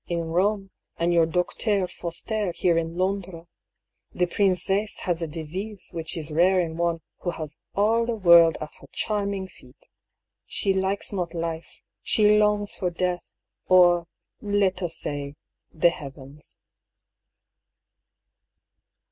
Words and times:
in 0.07 0.17
Eome, 0.21 0.71
and 0.97 1.13
your 1.13 1.27
Docteur 1.27 1.85
Fosterre 1.85 2.53
here 2.55 2.75
in 2.75 2.97
Londres. 2.97 3.45
The 4.13 4.25
princesse 4.25 4.97
has 5.01 5.21
a 5.21 5.27
disease 5.27 5.89
which 5.91 6.17
is 6.17 6.31
rare 6.31 6.59
in 6.59 6.75
one 6.75 7.01
who 7.19 7.29
has 7.29 7.59
all 7.75 8.07
the 8.07 8.15
world 8.15 8.57
at 8.59 8.73
her 8.79 8.87
charming 8.91 9.47
feet. 9.47 9.85
She 10.47 10.73
likes 10.73 11.13
not 11.13 11.35
life, 11.35 11.83
she 12.01 12.39
longs 12.39 12.73
for 12.73 12.89
death, 12.89 13.31
or, 13.67 14.07
let 14.41 14.81
us 14.81 14.97
say, 14.97 15.35
the 15.71 15.91
heavens." 15.91 16.57